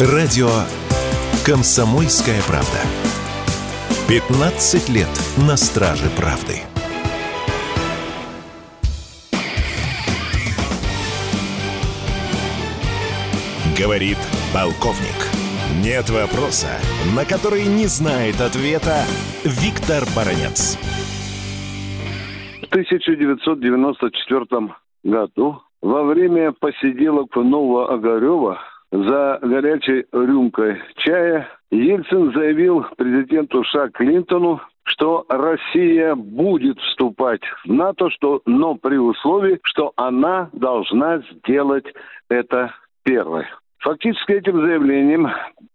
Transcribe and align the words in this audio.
Радио 0.00 0.48
«Комсомольская 1.46 2.42
правда». 2.48 2.80
15 4.08 4.88
лет 4.88 5.06
на 5.46 5.56
страже 5.56 6.10
правды. 6.18 6.62
Говорит 13.78 14.18
полковник. 14.52 15.14
Нет 15.80 16.10
вопроса, 16.10 16.70
на 17.14 17.24
который 17.24 17.66
не 17.66 17.86
знает 17.86 18.40
ответа 18.40 19.04
Виктор 19.44 20.02
Баранец. 20.16 20.76
В 22.62 22.66
1994 22.66 24.74
году 25.04 25.62
во 25.80 26.02
время 26.02 26.50
посиделок 26.50 27.36
Нового 27.36 27.94
Огарева 27.94 28.58
за 28.94 29.40
горячей 29.42 30.06
рюмкой 30.12 30.80
чая 30.96 31.48
Ельцин 31.72 32.32
заявил 32.32 32.86
президенту 32.96 33.64
США 33.64 33.88
Клинтону, 33.88 34.60
что 34.84 35.24
Россия 35.28 36.14
будет 36.14 36.78
вступать 36.78 37.40
в 37.64 37.72
НАТО, 37.72 38.08
что, 38.10 38.40
но 38.46 38.76
при 38.76 38.96
условии, 38.96 39.58
что 39.64 39.92
она 39.96 40.48
должна 40.52 41.22
сделать 41.32 41.86
это 42.28 42.72
первой. 43.02 43.46
Фактически 43.78 44.32
этим 44.32 44.60
заявлением 44.60 45.28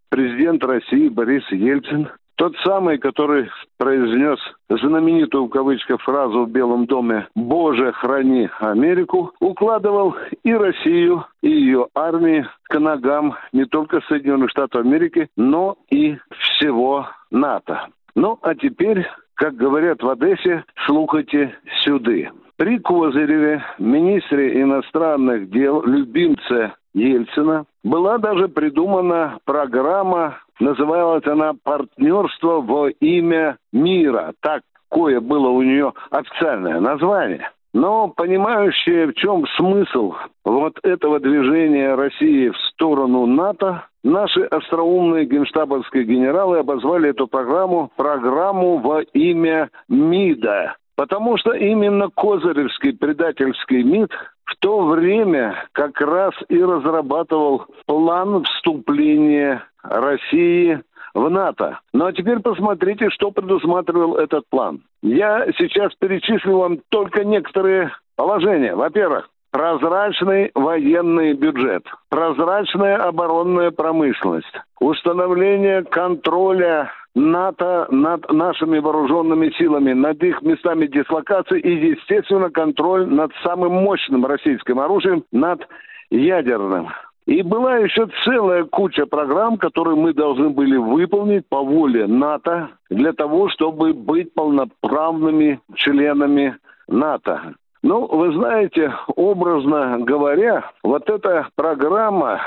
президент 0.09 0.63
России 0.63 1.09
Борис 1.09 1.43
Ельцин 1.51 2.09
тот 2.39 2.55
самый, 2.63 2.97
который 2.97 3.51
произнес 3.77 4.39
знаменитую 4.69 5.45
в 5.45 5.49
кавычках 5.49 6.01
фразу 6.01 6.45
в 6.45 6.49
Белом 6.49 6.85
доме 6.85 7.27
«Боже, 7.35 7.91
храни 7.91 8.49
Америку», 8.61 9.33
укладывал 9.41 10.15
и 10.43 10.53
Россию, 10.53 11.25
и 11.41 11.49
ее 11.49 11.87
армии 11.93 12.47
к 12.63 12.79
ногам 12.79 13.35
не 13.51 13.65
только 13.65 13.99
Соединенных 14.07 14.51
Штатов 14.51 14.85
Америки, 14.85 15.27
но 15.35 15.75
и 15.89 16.15
всего 16.39 17.07
НАТО. 17.29 17.87
Ну, 18.15 18.39
а 18.41 18.55
теперь, 18.55 19.05
как 19.33 19.55
говорят 19.55 20.01
в 20.01 20.07
Одессе, 20.07 20.63
слухайте 20.85 21.53
сюды. 21.83 22.29
При 22.55 22.79
Козыреве, 22.79 23.61
министре 23.79 24.61
иностранных 24.61 25.49
дел, 25.49 25.83
любимце 25.83 26.71
Ельцина, 26.93 27.65
была 27.83 28.17
даже 28.17 28.47
придумана 28.47 29.39
программа, 29.43 30.37
называлась 30.59 31.25
она 31.25 31.53
«Партнерство 31.63 32.61
во 32.61 32.89
имя 32.89 33.57
мира». 33.71 34.33
Такое 34.41 35.19
было 35.19 35.49
у 35.49 35.61
нее 35.61 35.93
официальное 36.11 36.79
название. 36.79 37.49
Но 37.73 38.07
понимающие, 38.07 39.07
в 39.07 39.13
чем 39.13 39.45
смысл 39.55 40.15
вот 40.43 40.79
этого 40.83 41.19
движения 41.19 41.93
России 41.93 42.49
в 42.49 42.57
сторону 42.71 43.27
НАТО, 43.27 43.85
наши 44.03 44.41
остроумные 44.41 45.25
генштабовские 45.25 46.03
генералы 46.05 46.59
обозвали 46.59 47.11
эту 47.11 47.27
программу 47.27 47.91
«Программу 47.95 48.77
во 48.77 49.01
имя 49.01 49.69
МИДа». 49.87 50.75
Потому 50.95 51.37
что 51.37 51.53
именно 51.53 52.09
Козыревский 52.09 52.93
предательский 52.93 53.83
МИД 53.83 54.11
в 54.43 54.55
то 54.59 54.81
время 54.87 55.55
как 55.71 56.01
раз 56.01 56.33
и 56.49 56.61
разрабатывал 56.61 57.67
план 57.85 58.43
вступления 58.43 59.63
России 59.83 60.81
в 61.13 61.29
НАТО. 61.29 61.79
Ну 61.93 62.05
а 62.05 62.13
теперь 62.13 62.39
посмотрите, 62.39 63.09
что 63.09 63.31
предусматривал 63.31 64.17
этот 64.17 64.43
план. 64.49 64.81
Я 65.01 65.45
сейчас 65.57 65.93
перечислю 65.95 66.57
вам 66.57 66.79
только 66.89 67.23
некоторые 67.23 67.91
положения. 68.15 68.75
Во-первых, 68.75 69.29
прозрачный 69.51 70.51
военный 70.53 71.33
бюджет, 71.33 71.83
прозрачная 72.09 72.97
оборонная 72.97 73.71
промышленность, 73.71 74.53
установление 74.79 75.83
контроля 75.83 76.91
НАТО 77.15 77.87
над 77.89 78.31
нашими 78.31 78.79
вооруженными 78.79 79.49
силами, 79.57 79.93
над 79.93 80.21
их 80.23 80.41
местами 80.41 80.85
дислокации 80.85 81.59
и, 81.59 81.91
естественно, 81.91 82.49
контроль 82.49 83.07
над 83.07 83.31
самым 83.43 83.73
мощным 83.73 84.25
российским 84.25 84.79
оружием, 84.79 85.23
над 85.31 85.67
ядерным. 86.11 86.89
И 87.29 87.43
была 87.43 87.77
еще 87.77 88.07
целая 88.25 88.63
куча 88.63 89.05
программ, 89.05 89.57
которые 89.57 89.95
мы 89.95 90.13
должны 90.15 90.49
были 90.49 90.77
выполнить 90.77 91.47
по 91.47 91.61
воле 91.61 92.07
НАТО 92.07 92.69
для 92.89 93.13
того, 93.13 93.49
чтобы 93.49 93.93
быть 93.93 94.33
полноправными 94.33 95.61
членами 95.75 96.57
НАТО. 96.87 97.53
Ну, 97.83 98.07
вы 98.07 98.33
знаете, 98.33 98.95
образно 99.15 99.99
говоря, 99.99 100.71
вот 100.81 101.07
эта 101.07 101.47
программа 101.53 102.41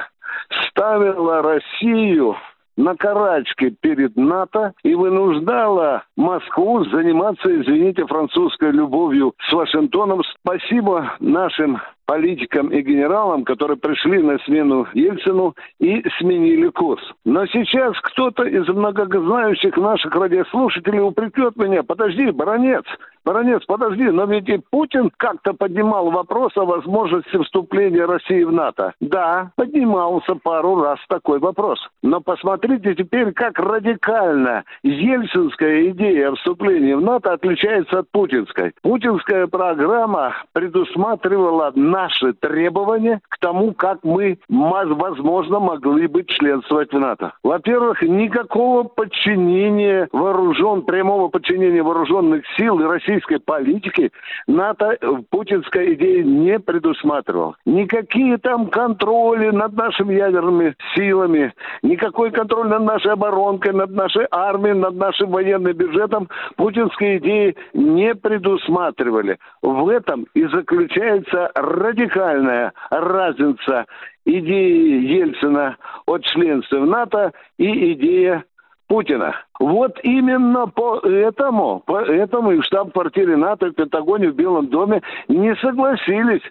ставила 0.66 1.42
Россию 1.42 2.34
на 2.76 2.96
карачке 2.96 3.70
перед 3.70 4.16
НАТО 4.16 4.72
и 4.82 4.96
вынуждала 4.96 6.02
Москву 6.16 6.84
заниматься, 6.86 7.54
извините, 7.54 8.04
французской 8.06 8.72
любовью 8.72 9.34
с 9.48 9.52
Вашингтоном. 9.52 10.22
Спасибо 10.40 11.14
нашим 11.20 11.80
политикам 12.12 12.68
и 12.68 12.82
генералам, 12.82 13.42
которые 13.42 13.78
пришли 13.78 14.22
на 14.22 14.38
смену 14.40 14.86
Ельцину 14.92 15.54
и 15.80 16.04
сменили 16.18 16.68
курс. 16.68 17.02
Но 17.24 17.46
сейчас 17.46 17.98
кто-то 18.02 18.42
из 18.42 18.68
многознающих 18.68 19.78
наших 19.78 20.14
радиослушателей 20.14 21.00
упрекнет 21.00 21.56
меня, 21.56 21.82
подожди, 21.82 22.30
баронец, 22.30 22.84
баронец, 23.24 23.64
подожди, 23.66 24.10
но 24.10 24.24
ведь 24.24 24.48
и 24.48 24.60
Путин 24.70 25.10
как-то 25.16 25.54
поднимал 25.54 26.10
вопрос 26.10 26.52
о 26.56 26.64
возможности 26.64 27.36
вступления 27.42 28.04
России 28.04 28.42
в 28.42 28.52
НАТО. 28.52 28.92
Да, 29.00 29.52
поднимался 29.56 30.34
пару 30.34 30.80
раз 30.82 30.98
такой 31.08 31.38
вопрос. 31.38 31.78
Но 32.02 32.20
посмотрите 32.20 32.94
теперь, 32.94 33.32
как 33.32 33.58
радикально 33.58 34.64
ельцинская 34.82 35.90
идея 35.90 36.30
о 36.30 36.34
вступлении 36.34 36.94
в 36.94 37.00
НАТО 37.00 37.32
отличается 37.32 38.00
от 38.00 38.10
путинской. 38.10 38.72
Путинская 38.82 39.46
программа 39.46 40.34
предусматривала 40.52 41.72
на 41.74 42.02
наши 42.02 42.32
требования 42.32 43.20
к 43.28 43.38
тому, 43.38 43.72
как 43.72 43.98
мы, 44.02 44.38
возможно, 44.48 45.60
могли 45.60 46.06
бы 46.06 46.24
членствовать 46.24 46.92
в 46.92 46.98
НАТО. 46.98 47.34
Во-первых, 47.42 48.02
никакого 48.02 48.84
подчинения 48.84 50.08
вооружен, 50.12 50.82
прямого 50.82 51.28
подчинения 51.28 51.82
вооруженных 51.82 52.44
сил 52.56 52.80
и 52.80 52.84
российской 53.12 53.38
политики 53.38 54.10
НАТО 54.46 54.96
в 55.00 55.22
путинской 55.30 55.94
идее 55.94 56.24
не 56.24 56.58
предусматривал. 56.58 57.56
Никакие 57.66 58.38
там 58.38 58.68
контроли 58.68 59.50
над 59.50 59.74
нашими 59.74 60.14
ядерными 60.14 60.74
силами, 60.94 61.52
никакой 61.82 62.30
контроль 62.30 62.68
над 62.68 62.82
нашей 62.82 63.12
оборонкой, 63.12 63.72
над 63.72 63.90
нашей 63.90 64.26
армией, 64.30 64.74
над 64.74 64.94
нашим 64.94 65.30
военным 65.30 65.72
бюджетом 65.72 66.28
путинской 66.56 67.18
идеи 67.18 67.56
не 67.74 68.14
предусматривали. 68.14 69.38
В 69.62 69.88
этом 69.88 70.26
и 70.34 70.44
заключается 70.46 71.50
радикальная 71.54 72.72
разница 72.90 73.86
идеи 74.24 75.04
Ельцина 75.18 75.76
от 76.06 76.24
членства 76.24 76.78
в 76.78 76.86
НАТО 76.86 77.32
и 77.58 77.92
идея 77.92 78.44
Путина. 78.92 79.34
Вот 79.58 79.98
именно 80.02 80.66
поэтому, 80.66 81.82
поэтому 81.86 82.52
и 82.52 82.60
штаб-квартире 82.60 83.38
НАТО, 83.38 83.68
в 83.68 83.72
Пентагоне, 83.72 84.28
в 84.28 84.34
Белом 84.34 84.66
доме 84.66 85.00
не 85.28 85.56
согласились 85.56 86.42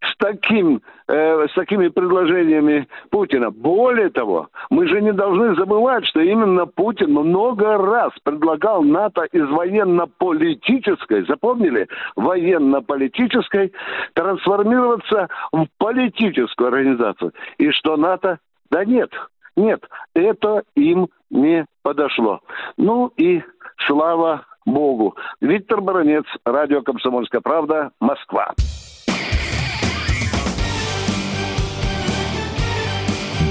с, 0.00 0.16
таким, 0.16 0.80
э, 1.08 1.46
с 1.46 1.52
такими 1.52 1.88
предложениями 1.88 2.88
Путина. 3.10 3.50
Более 3.50 4.08
того, 4.08 4.48
мы 4.70 4.88
же 4.88 5.02
не 5.02 5.12
должны 5.12 5.54
забывать, 5.56 6.06
что 6.06 6.20
именно 6.20 6.64
Путин 6.64 7.12
много 7.12 7.76
раз 7.76 8.12
предлагал 8.24 8.82
НАТО 8.82 9.24
из 9.30 9.46
военно-политической, 9.50 11.26
запомнили, 11.26 11.86
военно-политической, 12.16 13.74
трансформироваться 14.14 15.28
в 15.52 15.66
политическую 15.76 16.68
организацию. 16.68 17.32
И 17.58 17.70
что 17.72 17.98
НАТО? 17.98 18.38
Да 18.70 18.86
нет, 18.86 19.10
нет, 19.60 19.82
это 20.14 20.62
им 20.74 21.08
не 21.30 21.66
подошло. 21.82 22.40
Ну 22.76 23.12
и 23.16 23.42
слава 23.86 24.46
Богу. 24.66 25.16
Виктор 25.40 25.80
Баранец, 25.80 26.24
радио 26.44 26.82
«Комсомольская 26.82 27.40
правда», 27.40 27.90
Москва. 28.00 28.54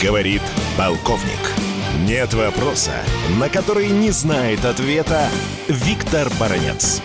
Говорит 0.02 0.42
полковник. 0.78 1.60
Нет 2.08 2.34
вопроса, 2.34 2.94
на 3.40 3.50
который 3.50 3.90
не 3.90 4.12
знает 4.12 4.64
ответа 4.64 5.28
Виктор 5.68 6.28
Баранец. 6.40 7.02